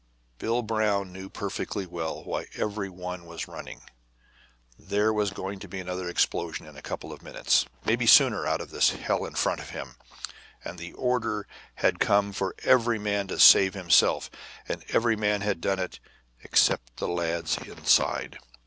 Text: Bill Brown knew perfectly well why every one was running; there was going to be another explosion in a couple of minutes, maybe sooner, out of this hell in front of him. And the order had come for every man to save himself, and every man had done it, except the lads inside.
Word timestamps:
Bill 0.39 0.63
Brown 0.63 1.13
knew 1.13 1.29
perfectly 1.29 1.85
well 1.85 2.23
why 2.23 2.47
every 2.55 2.89
one 2.89 3.27
was 3.27 3.47
running; 3.47 3.83
there 4.75 5.13
was 5.13 5.29
going 5.29 5.59
to 5.59 5.67
be 5.67 5.79
another 5.79 6.09
explosion 6.09 6.65
in 6.65 6.75
a 6.75 6.81
couple 6.81 7.13
of 7.13 7.21
minutes, 7.21 7.67
maybe 7.85 8.07
sooner, 8.07 8.47
out 8.47 8.61
of 8.61 8.71
this 8.71 8.89
hell 8.89 9.25
in 9.25 9.35
front 9.35 9.59
of 9.59 9.69
him. 9.69 9.97
And 10.65 10.79
the 10.79 10.93
order 10.93 11.47
had 11.75 11.99
come 11.99 12.33
for 12.33 12.55
every 12.63 12.97
man 12.97 13.27
to 13.27 13.37
save 13.39 13.75
himself, 13.75 14.31
and 14.67 14.83
every 14.89 15.15
man 15.15 15.41
had 15.41 15.61
done 15.61 15.77
it, 15.77 15.99
except 16.43 16.97
the 16.97 17.07
lads 17.07 17.59
inside. 17.59 18.39